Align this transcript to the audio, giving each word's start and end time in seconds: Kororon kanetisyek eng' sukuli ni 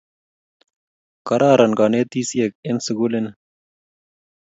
Kororon 1.27 1.73
kanetisyek 1.79 2.51
eng' 2.67 2.83
sukuli 2.85 3.19
ni 3.23 3.31